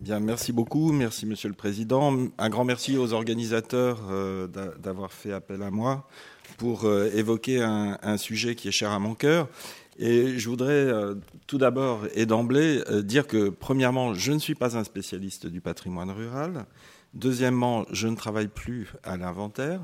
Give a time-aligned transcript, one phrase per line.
[0.00, 0.92] Bien, merci beaucoup.
[0.92, 2.16] Merci, Monsieur le Président.
[2.38, 4.46] Un grand merci aux organisateurs euh,
[4.78, 6.08] d'avoir fait appel à moi
[6.56, 9.50] pour euh, évoquer un, sujet qui est cher à mon cœur.
[9.98, 11.16] Et je voudrais euh,
[11.46, 16.10] tout d'abord et d'emblée dire que, premièrement, je ne suis pas un spécialiste du patrimoine
[16.10, 16.64] rural.
[17.12, 19.82] Deuxièmement, je ne travaille plus à l'inventaire.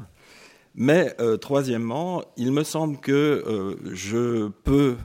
[0.75, 4.96] Mais troisièmement, il me semble que je peux,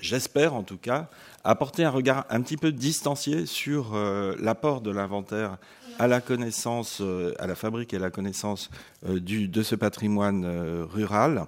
[0.00, 1.08] j'espère en tout cas,
[1.44, 5.56] apporter un regard un petit peu distancié sur euh, l'apport de l'inventaire
[5.98, 8.70] à la connaissance, euh, à la fabrique et à la connaissance
[9.06, 10.46] euh, du, de ce patrimoine
[10.92, 11.46] rural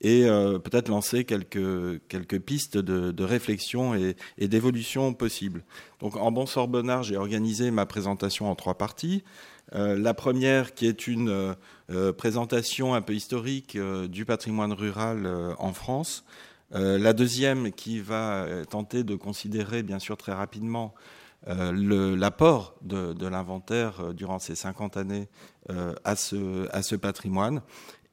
[0.00, 0.26] et
[0.62, 5.62] peut-être lancer quelques, pistes de, réflexion et, d'évolution possibles.
[6.00, 9.24] Donc en bon sorbonnard, j'ai organisé ma présentation en trois parties.
[9.72, 11.56] la première qui est une
[12.18, 15.26] présentation un peu historique du patrimoine rural
[15.58, 16.26] en France,
[16.74, 20.94] euh, la deuxième qui va euh, tenter de considérer, bien sûr, très rapidement
[21.46, 25.28] euh, l'apport de, l'inventaire durant ces 50 années
[26.04, 27.62] à, ce, patrimoine.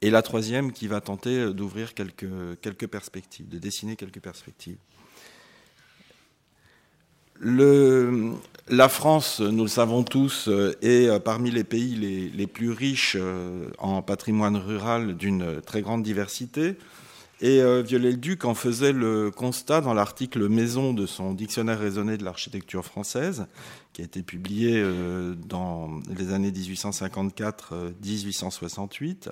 [0.00, 4.78] Et la troisième qui va tenter d'ouvrir quelques, perspectives, de dessiner quelques perspectives.
[7.40, 10.50] la France, nous le savons tous,
[10.82, 13.16] est parmi les pays les plus riches
[13.78, 16.76] en patrimoine rural d'une très grande diversité.
[17.42, 22.24] Et euh, Viollet-le-Duc en faisait le constat dans l'article Maison de son Dictionnaire raisonné de
[22.24, 23.46] l'architecture française,
[23.92, 29.30] qui a été publié euh, dans les années 1854-1868,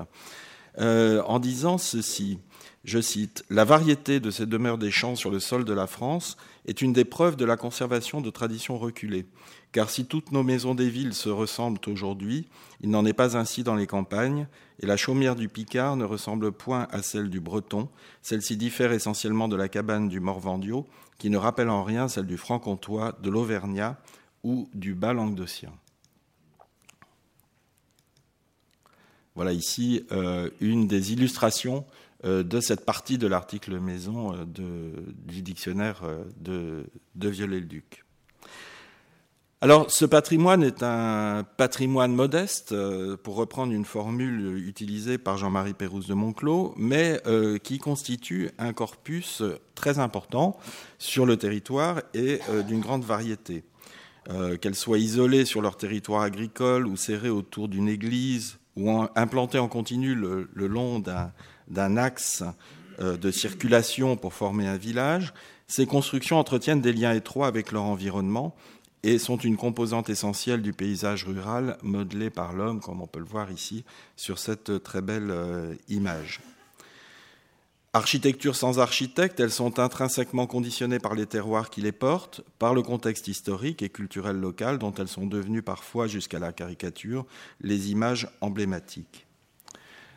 [0.79, 2.41] euh, en disant ceci.
[2.83, 6.39] Je cite La variété de ces demeures des champs sur le sol de la France
[6.67, 9.27] est une des preuves de la conservation de traditions reculées.
[9.73, 12.49] Car si toutes nos maisons des villes se ressemblent aujourd'hui,
[12.81, 14.49] il n'en est pas ainsi dans les campagnes,
[14.81, 17.91] et la chaumière du Picard ne ressemble point à celle du Breton.
[18.23, 20.87] Celle-ci diffère essentiellement de la cabane du Morvandiau,
[21.19, 23.99] qui ne rappelle en rien celle du Franc-Comtois, de l'Auvergnat
[24.43, 25.71] ou du bas languedocien.
[29.35, 31.85] Voilà ici euh, une des illustrations
[32.25, 34.93] de cette partie de l'article maison euh,
[35.25, 36.03] du dictionnaire
[36.39, 38.05] de, de Viollet-le-Duc.
[39.63, 45.75] Alors, ce patrimoine est un patrimoine modeste, euh, pour reprendre une formule utilisée par Jean-Marie
[45.75, 49.43] Pérouse de Monclos, mais euh, qui constitue un corpus
[49.75, 50.59] très important
[50.99, 53.65] sur le territoire et euh, d'une grande variété.
[54.61, 59.67] Qu'elle soit isolée sur leur territoire agricole ou serrée autour d'une église ou implantée en
[59.67, 61.33] continu le long d'un
[61.77, 62.43] axe
[62.99, 65.33] de circulation pour former un village,
[65.71, 68.57] ces constructions entretiennent des liens étroits avec leur environnement
[69.03, 73.25] et sont une composante essentielle du paysage rural modelé par l'homme, comme on peut le
[73.25, 73.85] voir ici
[74.17, 76.41] sur cette très belle euh, image.
[77.93, 82.83] Architecture sans architecte, elles sont intrinsèquement conditionnées par les terroirs qui les portent, par le
[82.83, 87.27] contexte historique et culturel local dont elles sont devenues parfois jusqu'à la caricature
[87.61, 89.27] les images emblématiques.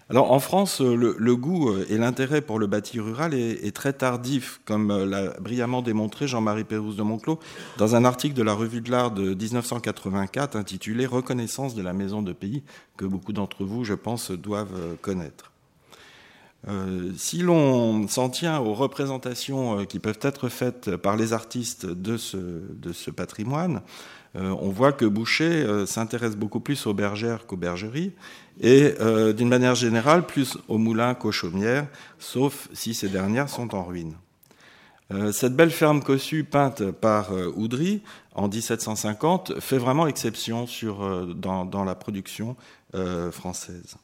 [0.09, 3.93] Alors en France, euh, le, goût euh, et l'intérêt pour le bâti rural est, très
[3.93, 7.39] tardif, comme euh, l'a brillamment démontré Jean-Marie Pérouse de Monclos
[7.77, 12.21] dans un article de la Revue de l'Art de 1984 intitulé Reconnaissance de la maison
[12.21, 12.63] de pays,
[12.97, 15.51] que beaucoup d'entre vous, je pense, doivent connaître.
[17.17, 23.11] si l'on s'en tient aux représentations qui peuvent être faites par les artistes de ce
[23.11, 23.81] patrimoine,
[24.35, 28.13] on voit que Boucher s'intéresse beaucoup plus aux bergères qu'aux bergeries
[28.61, 31.87] et euh, d'une manière générale plus aux moulins qu'aux chaumières,
[32.19, 34.15] sauf si ces dernières sont en ruine.
[35.11, 38.01] Euh, cette belle ferme cossue peinte par euh, Oudry
[38.35, 40.65] en 1750 fait vraiment exception
[41.35, 42.55] dans, la production
[43.31, 43.97] française.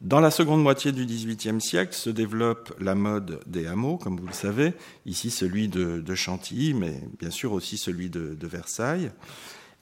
[0.00, 4.26] Dans la seconde moitié du XVIIIe siècle se développe la mode des hameaux, comme vous
[4.26, 9.10] le savez, ici celui de, Chantilly, mais bien sûr aussi celui de Versailles.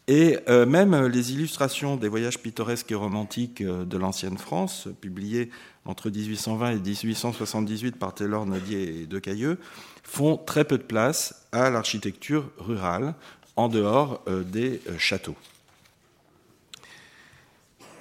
[0.07, 5.51] Et euh, même les illustrations des voyages pittoresques et romantiques euh, de l'ancienne France, publiées
[5.87, 9.59] entre 1820 et 1878 par Taylor, Nodier et Decailleux,
[10.03, 13.15] font très peu de place à l'architecture rurale,
[13.57, 15.37] en dehors euh, des châteaux.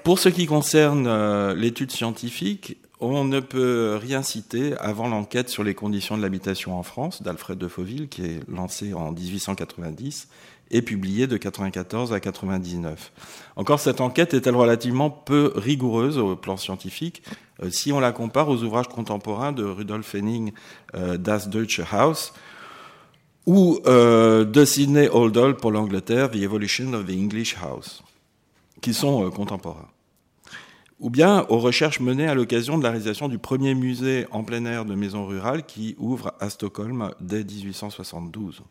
[0.03, 2.75] Pour ce qui concerne l'étude scientifique,
[3.11, 7.57] on ne peut rien citer avant l'enquête sur les conditions de l'habitation en France d'Alfred
[7.57, 10.27] de Fauville, qui est lancée en 1890
[10.71, 13.11] et publiée de 94 à 99.
[13.55, 17.23] Encore, cette enquête est-elle relativement peu rigoureuse au plan scientifique?
[17.61, 20.51] Euh, si on la compare aux ouvrages contemporains de Rudolf Henning,
[20.95, 22.33] euh, Das Deutsche Haus,
[23.45, 28.03] ou euh, de Sidney Oldall pour l'Angleterre, The Evolution of the English House,
[28.81, 29.89] qui sont contemporains
[31.03, 34.63] ou bien aux recherches menées à l'occasion de la réalisation du premier musée en plein
[34.63, 38.63] air de maisons rurales qui ouvre à Stockholm dès 1872.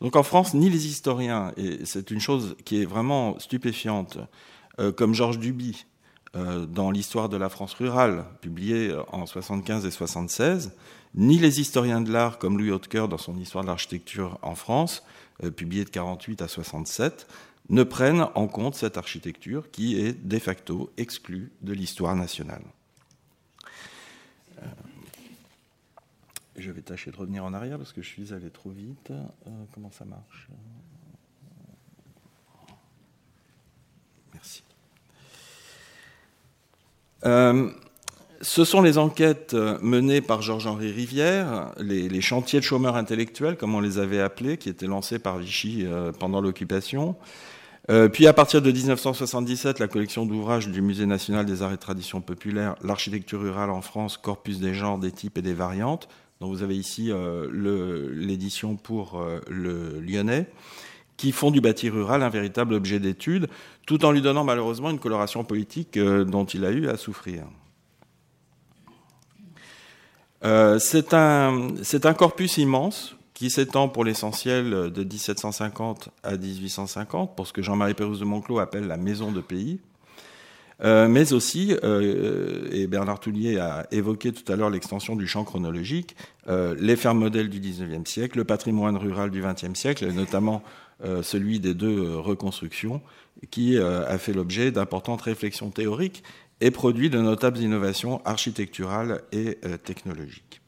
[0.00, 4.18] Donc en France, ni les historiens, et c'est une chose qui est vraiment stupéfiante,
[4.80, 5.86] euh, comme Georges Duby,
[6.34, 10.72] euh, dans l'histoire de la France rurale, publié en 75 et 76,
[11.14, 15.04] ni les historiens de l'art, comme Louis Hautecoeur dans son Histoire de l'architecture en France,
[15.44, 17.28] euh, publié de 48 à 67,
[17.70, 22.62] ne prennent en compte cette architecture qui est de facto exclue de l'histoire nationale.
[26.56, 29.10] Je vais tâcher de revenir en arrière parce que je suis allé trop vite.
[29.10, 30.48] Euh, comment ça marche?
[34.34, 34.62] Merci.
[37.24, 37.70] Euh,
[38.42, 43.80] ce sont les enquêtes menées par Georges-Henri Rivière, les, chantiers de chômeurs intellectuels, comme on
[43.80, 47.16] les avait appelés, qui étaient lancés par Vichy euh, pendant l'occupation.
[48.12, 52.20] Puis à partir de 1977, la collection d'ouvrages du Musée national des arts et traditions
[52.20, 56.08] populaires, l'architecture rurale en France, corpus des genres, des types et des variantes,
[56.40, 60.46] donc vous avez ici euh, l'édition pour euh, le lyonnais,
[61.18, 63.48] qui font du bâti rural un véritable objet d'étude,
[63.86, 67.44] tout en lui donnant malheureusement une coloration politique euh, dont il a eu à souffrir.
[70.78, 77.62] c'est un, corpus immense qui s'étend pour l'essentiel de 1750 à 1850, pour ce que
[77.62, 79.80] Jean-Marie Pérouse de Monclos appelle la maison de pays.
[80.84, 85.44] Euh, mais aussi, euh, et Bernard Toulier a évoqué tout à l'heure l'extension du champ
[85.44, 86.16] chronologique,
[86.48, 90.62] euh, les fermes modèles du XIXe siècle, le patrimoine rural du XXe siècle, et notamment
[91.22, 93.00] celui des deux reconstructions,
[93.50, 96.22] qui a fait l'objet d'importantes réflexions théoriques
[96.60, 100.60] et produit de notables innovations architecturales et technologiques.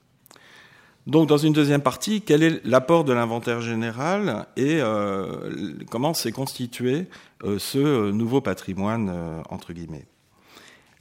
[1.07, 4.81] Donc, dans une deuxième partie, quel est l'apport de l'inventaire général et
[5.91, 7.09] comment s'est constitué
[7.45, 10.07] euh, ce euh, nouveau patrimoine, euh, entre guillemets?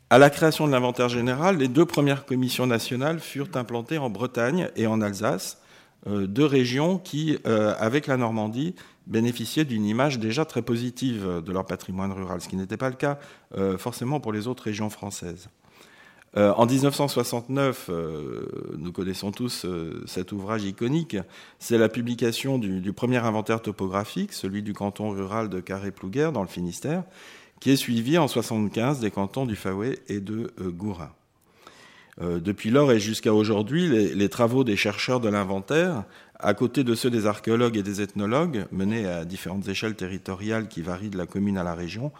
[0.09, 4.69] À la création de l'inventaire général, les deux premières commissions nationales furent implantées en Bretagne
[4.75, 5.61] et en Alsace,
[6.05, 8.75] deux régions qui, avec la Normandie,
[9.07, 12.95] bénéficiaient d'une image déjà très positive de leur patrimoine rural, ce qui n'était pas le
[12.95, 13.19] cas
[13.77, 15.47] forcément pour les autres régions françaises.
[16.35, 17.89] En 1969,
[18.77, 19.65] nous connaissons tous
[20.05, 21.17] cet ouvrage iconique,
[21.59, 26.47] c'est la publication du, premier inventaire topographique, celui du canton rural de Carré-Plouguer dans le
[26.47, 27.03] Finistère,
[27.61, 31.11] qui est suivi en 1975 des cantons du Faouet et de euh, Gourin.
[32.21, 36.03] Euh, depuis lors et jusqu'à aujourd'hui, les, travaux des chercheurs de l'inventaire,
[36.39, 40.81] à côté de ceux des archéologues et des ethnologues, menés à différentes échelles territoriales qui
[40.81, 42.11] varient de la commune à la région,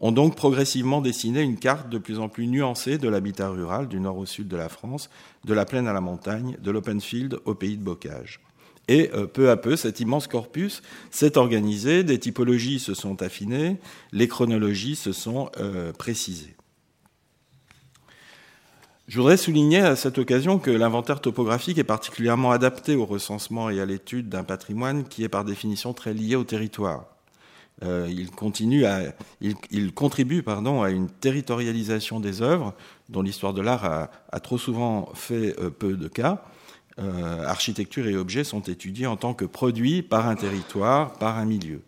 [0.00, 3.98] ont donc progressivement dessiné une carte de plus en plus nuancée de l'habitat rural du
[3.98, 5.10] nord au sud de la France,
[5.44, 8.40] de la plaine à la montagne, de l'open field au pays de bocage.
[8.88, 13.76] Et euh, peu à peu, cet immense corpus s'est organisé, des typologies se sont affinées,
[14.12, 16.57] les chronologies se sont euh, précisées.
[19.08, 23.80] Je voudrais souligner à cette occasion que l'inventaire topographique est particulièrement adapté au recensement et
[23.80, 27.06] à l'étude d'un patrimoine qui est par définition très lié au territoire.
[27.82, 32.74] Euh, il, continue à, il, contribue pardon, à une territorialisation des œuvres
[33.08, 36.44] dont l'histoire de l'art a, trop souvent fait peu de cas,
[36.98, 41.46] euh, architecture et objets sont étudiés en tant que produits par un territoire, par un
[41.46, 41.80] milieu.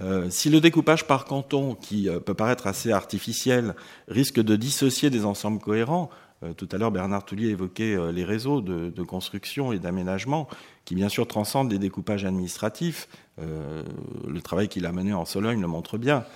[0.00, 3.74] Euh, si le découpage par canton, qui euh, peut paraître assez artificiel,
[4.08, 6.10] risque de dissocier des ensembles cohérents,
[6.58, 10.46] tout à l'heure Bernard Toulier évoquait les réseaux de, de construction et d'aménagement,
[10.84, 13.08] qui bien sûr transcendent les découpages administratifs,
[13.38, 16.26] le travail qu'il a mené en Sologne le montre bien,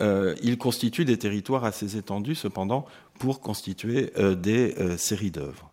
[0.00, 2.86] il constitue des territoires assez étendus cependant
[3.20, 5.71] pour constituer des séries d'œuvres.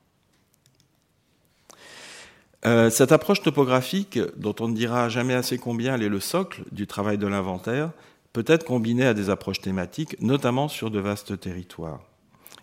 [2.65, 6.63] Euh, cette approche topographique, dont on ne dira jamais assez combien elle est le socle
[6.71, 7.91] du travail de l'inventaire,
[8.33, 12.01] peut être combinée à des approches thématiques, notamment sur de vastes territoires.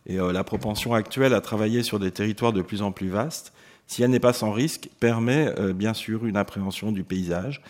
[0.07, 3.53] Et euh, la propension actuelle à travailler sur des territoires de plus en plus vastes,
[3.87, 7.63] si elle n'est pas sans risque, permet euh, bien sûr une appréhension du paysage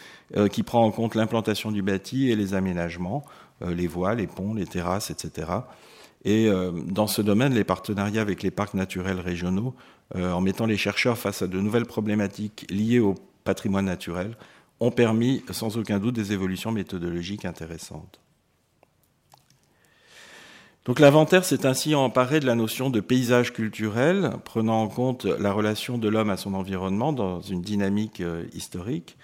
[0.50, 3.25] qui prend en compte l'implantation du bâti et les aménagements,
[3.64, 5.47] les voies, les ponts, les terrasses, etc.
[6.25, 6.50] Et
[6.88, 9.76] dans ce domaine, les partenariats avec les parcs naturels régionaux
[10.15, 14.37] en mettant les chercheurs face à de nouvelles problématiques liées au patrimoine naturel,
[14.81, 18.21] ont permis sans aucun doute des évolutions méthodologiques intéressantes.
[20.87, 25.53] Donc l'inventaire s'est ainsi emparé de la notion de paysage culturel, prenant en compte la
[25.53, 29.17] relation de l'homme à son environnement dans une dynamique euh, historique.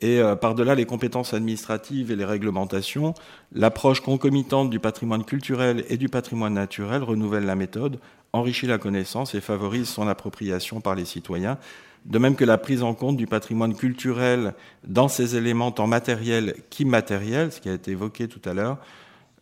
[0.00, 3.14] Et euh, par-delà les compétences administratives et les réglementations,
[3.52, 7.98] l'approche concomitante du patrimoine culturel et du patrimoine naturel renouvelle la méthode
[8.32, 11.58] enrichit la connaissance et favorise son appropriation par les citoyens,
[12.04, 14.54] de même que la prise en compte du patrimoine culturel
[14.86, 18.78] dans ses éléments tant matériels qu'immatériels, ce qui a été évoqué tout à l'heure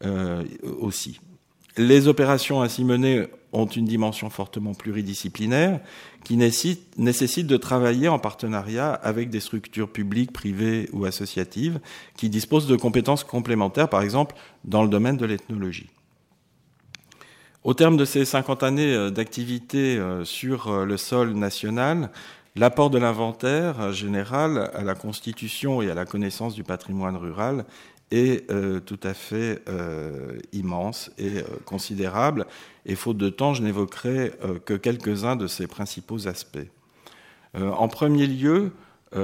[0.05, 0.45] euh,
[0.79, 1.21] aussi.
[1.77, 5.81] Les opérations ainsi menées ont une dimension fortement pluridisciplinaire
[6.25, 11.81] qui nécessite, de travailler en partenariat avec des structures publiques, privées ou associatives
[12.17, 15.89] qui disposent de compétences complémentaires, par exemple dans le domaine de l'ethnologie.
[17.65, 22.11] Au terme de ces 50 années euh, d'activité euh, sur euh, le sol national,
[22.57, 27.65] l'apport de l'inventaire général à la constitution et à la connaissance du patrimoine rural
[28.15, 32.47] est euh, tout à fait euh, immense et euh, considérable.
[32.87, 34.33] Et faute de temps, je n'évoquerai
[34.67, 36.69] que quelques-uns de ses principaux aspects.
[37.55, 38.73] en premier lieu,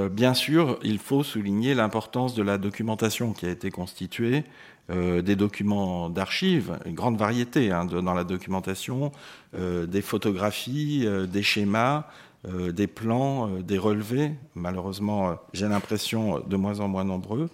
[0.09, 4.45] bien sûr, il faut souligner l'importance de la documentation qui a été constituée,
[4.89, 9.11] des documents d'archives, une grande variété hein, dans la documentation,
[9.53, 12.07] des photographies, des schémas,
[12.49, 17.47] des plans, des relevés, malheureusement j'ai l'impression de moins en moins nombreux,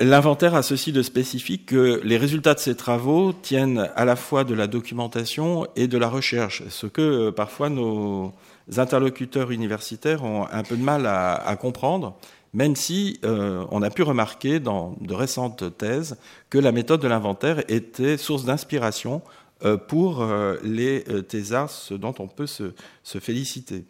[0.00, 4.42] L'inventaire a ceci de spécifique que les résultats de ces travaux tiennent à la fois
[4.42, 8.32] de la documentation et de la recherche, ce que euh, parfois nos
[8.76, 12.16] interlocuteurs universitaires ont un peu de mal à, comprendre,
[12.54, 16.16] même si euh, on a pu remarquer dans de récentes thèses
[16.50, 19.22] que la méthode de l'inventaire était source d'inspiration
[19.64, 20.26] euh, pour
[20.64, 22.72] les thésards, ce dont on peut se
[23.20, 23.84] féliciter.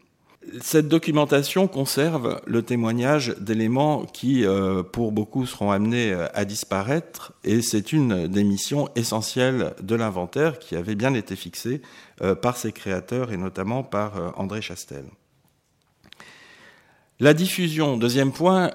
[0.60, 7.32] Cette documentation conserve le témoignage d'éléments qui, euh, pour beaucoup, seront amenés euh, à disparaître,
[7.44, 11.80] et c'est une des missions essentielles de l'inventaire qui avait bien été fixée
[12.20, 15.04] euh, par ses créateurs et notamment par André Chastel.
[17.20, 18.72] La diffusion, deuxième point,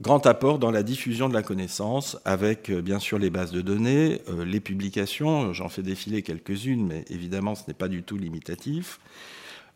[0.00, 4.20] grand apport dans la diffusion de la connaissance avec bien sûr les bases de données,
[4.44, 9.00] les publications, j'en fais défiler quelques-unes, mais évidemment ce n'est pas du tout limitatif.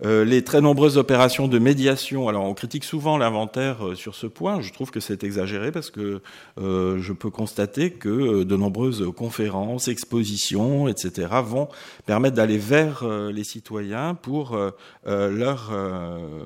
[0.03, 2.29] Euh, les très nombreuses opérations de médiation.
[2.29, 4.63] Alors, on critique souvent l'inventaire euh, sur ce point.
[4.63, 6.23] Je trouve que c'est exagéré parce que
[6.59, 11.69] euh, je peux constater que de nombreuses conférences, expositions, etc., vont
[12.07, 14.59] permettre d'aller vers les citoyens pour
[15.07, 15.73] leur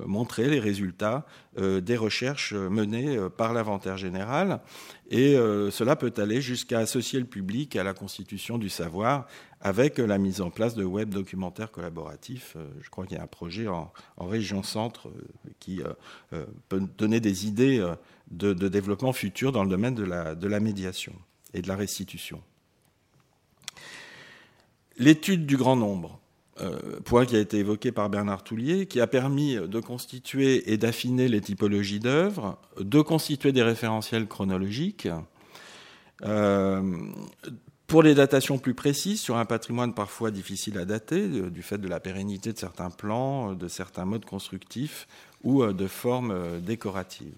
[0.07, 1.25] montrer les résultats
[1.57, 4.61] des recherches menées par l'inventaire général.
[5.11, 5.35] Et
[5.71, 9.27] cela peut aller jusqu'à associer le public à la constitution du savoir
[9.65, 12.53] avec la mise en place de web documentaires collaboratifs.
[12.57, 15.81] Euh, je crois qu'il y a un projet en, région centre euh, qui
[16.33, 17.85] euh, peut donner des idées
[18.31, 21.15] de, développement futur dans le domaine de la, de la médiation
[21.55, 22.43] et de la restitution.
[24.99, 26.21] L'étude du grand nombre,
[27.05, 31.27] point qui a été évoqué par Bernard Toulier, qui a permis de constituer et d'affiner
[31.27, 35.09] les typologies d'œuvres, de constituer des référentiels chronologiques,
[37.87, 41.89] pour les datations plus précises, sur un patrimoine parfois difficile à dater, du fait de
[41.89, 45.07] la pérennité de certains plans, de certains modes constructifs
[45.43, 47.35] ou euh, de formes euh, décoratives.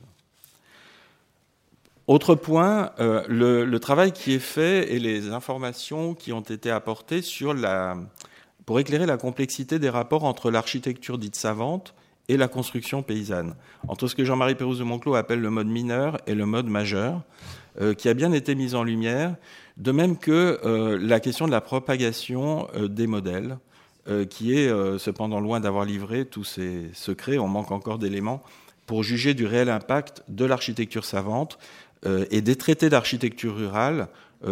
[2.06, 7.20] Autre point, euh, le, travail qui est fait et les informations qui ont été apportées
[7.20, 7.96] sur la,
[8.64, 11.94] pour éclairer la complexité des rapports entre l'architecture dite savante
[12.28, 13.54] et la construction paysanne,
[13.88, 17.22] entre ce que Jean-Marie Pérouse de Monclos appelle le mode mineur et le mode majeur,
[17.98, 19.36] qui a bien été mis en lumière
[19.76, 23.58] de même que euh, la question de la propagation euh, des modèles,
[24.08, 28.42] euh, qui est cependant loin d'avoir livré tous ses secrets, on manque encore d'éléments
[28.86, 31.58] pour juger du réel impact de l'architecture savante
[32.30, 34.06] et des traités d'architecture rurale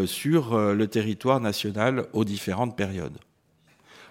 [0.07, 3.17] sur le territoire national aux différentes périodes.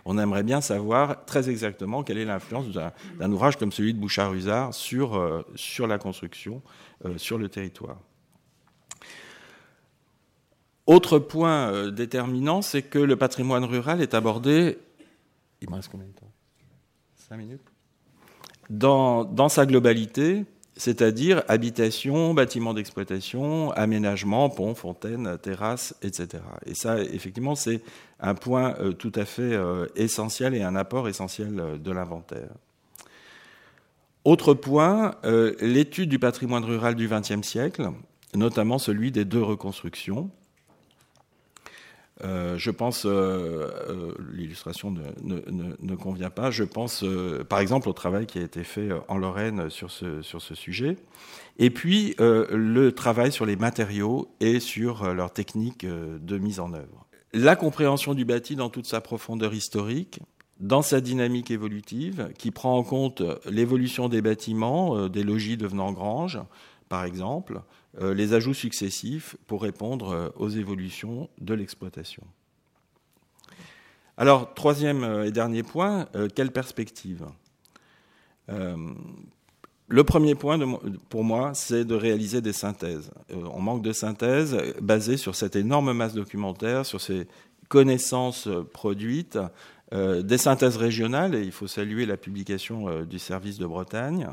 [0.05, 4.74] On aimerait bien savoir très exactement quelle est l'influence d'un ouvrage comme celui de Bouchard-Husard
[4.74, 6.62] sur, sur la construction,
[7.17, 7.98] sur le territoire.
[10.86, 14.77] Autre point euh, déterminant, c'est que le patrimoine rural est abordé.
[15.62, 16.31] Il me reste combien de temps?
[17.15, 17.62] Cinq minutes?
[18.69, 26.43] Dans, sa globalité, c'est-à-dire habitation, bâtiments d'exploitation, aménagement, ponts, fontaines, terrasses, etc.
[26.65, 27.81] Et ça, effectivement, c'est
[28.19, 32.49] un point euh, tout à fait euh, essentiel et un apport essentiel de l'inventaire.
[34.25, 35.15] Autre point,
[35.59, 37.89] l'étude du patrimoine rural du XXe siècle,
[38.33, 40.31] notamment celui des deux reconstructions,
[42.24, 43.10] euh, je pense, euh,
[43.89, 47.03] euh, l'illustration ne, convient pas, je pense
[47.50, 50.98] par exemple au travail qui a été fait en Lorraine sur ce, sur ce sujet,
[51.58, 57.08] et puis le travail sur les matériaux et sur leurs techniques de mise en œuvre.
[57.34, 60.20] La compréhension du bâti dans toute sa profondeur historique,
[60.60, 66.39] dans sa dynamique évolutive, qui prend en compte l'évolution des bâtiments, des logis devenant granges,
[66.89, 67.62] par exemple,
[68.00, 72.23] les ajouts successifs pour répondre euh, aux évolutions de l'exploitation.
[74.17, 77.25] Alors, troisième euh, et dernier point, quelle perspective?
[79.88, 80.59] Le premier point
[81.09, 83.09] pour moi, c'est de réaliser des synthèses.
[83.29, 87.25] on manque de synthèses basées sur cette énorme masse documentaire, sur ces
[87.69, 89.39] connaissances produites,
[89.93, 94.27] des synthèses régionales, et il faut saluer la publication du service de Bretagne,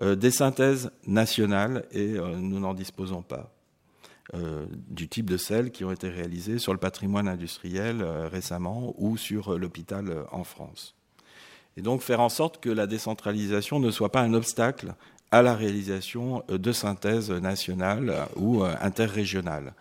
[0.00, 3.54] des synthèses nationales, et nous n'en disposons pas.
[4.32, 8.94] Euh, du type de celles qui ont été réalisées sur le patrimoine industriel euh, récemment
[8.96, 10.94] ou sur euh, l'hôpital en France.
[11.76, 14.94] Et donc faire en sorte que la décentralisation ne soit pas un obstacle
[15.30, 19.74] à la réalisation de synthèses nationales ou interrégionales.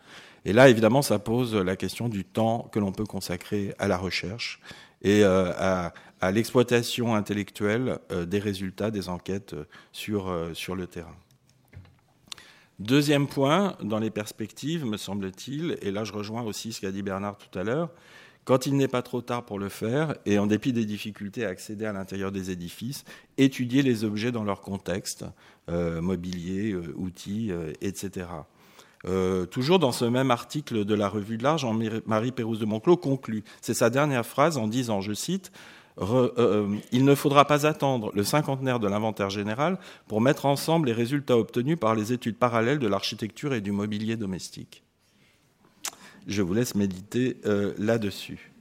[0.45, 3.97] Et là, évidemment, ça pose la question du temps que l'on peut consacrer à la
[3.97, 4.59] recherche
[5.03, 9.55] et à, à l'exploitation intellectuelle des résultats des enquêtes
[9.91, 11.15] sur, sur le terrain.
[12.79, 17.03] Deuxième point, dans les perspectives, me semble-t-il, et là je rejoins aussi ce qu'a dit
[17.03, 17.89] Bernard tout à l'heure,
[18.45, 21.49] quand il n'est pas trop tard pour le faire, et en dépit des difficultés à
[21.49, 23.05] accéder à l'intérieur des édifices,
[23.37, 25.23] étudier les objets dans leur contexte,
[25.69, 28.27] euh, mobilier, euh, outils, euh, etc.
[29.51, 33.43] toujours dans ce même article de la revue de l'art, Jean-Marie Pérouse de Monclos conclut,
[33.61, 35.51] c'est sa dernière phrase en disant, je cite,
[36.01, 40.87] euh, euh, il ne faudra pas attendre le cinquantenaire de l'inventaire général pour mettre ensemble
[40.87, 44.83] les résultats obtenus par les études parallèles de l'architecture et du mobilier domestique.
[46.25, 48.52] Je vous laisse méditer euh, là-dessus.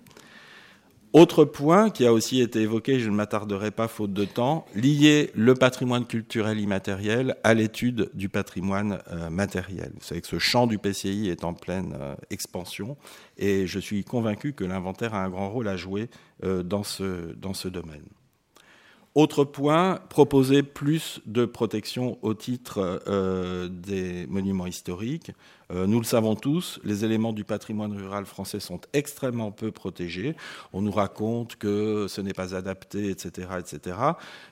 [1.12, 5.30] Autre point qui a aussi été évoqué, je ne m'attarderai pas faute de temps, lier
[5.34, 9.92] le patrimoine culturel immatériel à l'étude du patrimoine euh, matériel.
[9.94, 12.96] Vous savez que ce champ du PCI est en pleine euh, expansion
[13.36, 16.08] et je suis convaincu que l'inventaire a un grand rôle à jouer
[16.44, 18.06] euh, dans ce, dans ce domaine.
[19.14, 23.02] Autre point, proposer plus de protection au titre
[23.68, 25.32] des monuments historiques.
[25.72, 30.36] Euh, nous le savons tous, les éléments du patrimoine rural français sont extrêmement peu protégés.
[30.72, 33.96] On nous raconte que ce n'est pas adapté, etc., etc.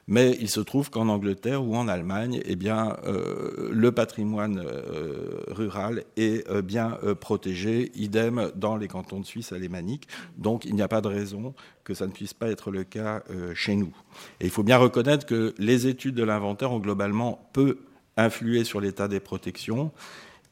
[0.07, 5.43] Mais il se trouve qu'en Angleterre ou en Allemagne, eh bien, euh, le patrimoine euh,
[5.49, 7.93] rural est bien protégé.
[7.95, 10.09] Idem dans les cantons de Suisse alémanique.
[10.39, 11.55] Donc, il n'y a pas de raison
[11.91, 13.23] que ça ne puisse pas être le cas
[13.55, 13.93] chez nous.
[14.41, 17.79] Et il faut bien reconnaître que les études de l'inventaire ont globalement peu
[18.17, 19.91] influé sur l'état des protections.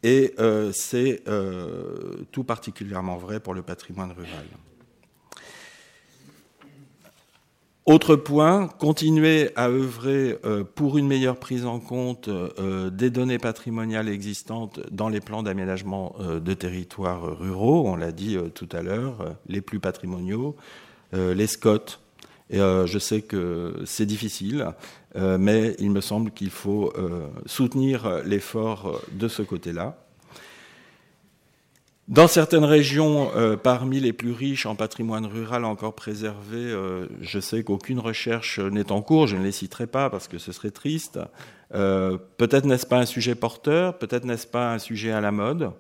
[0.03, 4.47] Et euh, c'est euh, tout particulièrement vrai pour le patrimoine rural.
[7.85, 14.11] Autre point, continuer à œuvrer euh, pour une meilleure prise en compte des données patrimoniales
[14.11, 19.63] existantes dans les plans d'aménagement de territoires ruraux, on l'a dit tout à l'heure, les
[19.63, 20.55] plus patrimoniaux,
[21.13, 21.99] les SCOT.
[22.51, 24.73] Et je sais que c'est difficile,
[25.17, 29.97] euh, mais il me semble qu'il faut euh, soutenir l'effort de ce côté-là.
[32.09, 36.75] Dans certaines régions, euh, parmi les plus riches en patrimoine rural encore préservé,
[37.21, 40.53] je sais qu'aucune recherche n'est en cours, je ne les citerai pas parce que ce
[40.53, 41.19] serait triste.
[41.71, 45.73] peut-être n'est-ce pas un sujet porteur, peut-être n'est-ce pas un sujet à la mode,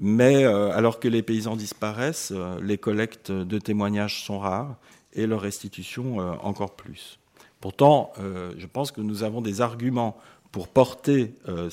[0.00, 4.76] mais alors que les paysans disparaissent, les collectes de témoignages sont rares
[5.12, 7.18] et leur restitution encore plus.
[7.64, 10.18] Pourtant, euh, je pense que nous avons des arguments
[10.52, 11.70] pour porter euh,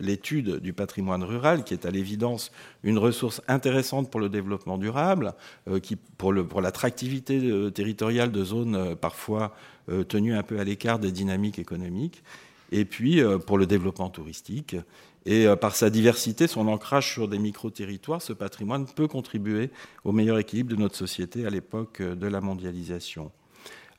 [0.00, 2.50] l'étude du patrimoine rural, qui est à l'évidence
[2.82, 5.34] une ressource intéressante pour le développement durable,
[5.68, 5.80] euh,
[6.16, 9.54] pour l'attractivité territoriale de zones parfois
[10.08, 12.22] tenues un peu à l'écart des dynamiques économiques,
[12.72, 14.76] et puis pour le développement touristique.
[15.26, 19.70] Et par sa diversité, son ancrage sur des micro-territoires, ce patrimoine peut contribuer
[20.04, 23.30] au meilleur équilibre de notre société à l'époque de la mondialisation.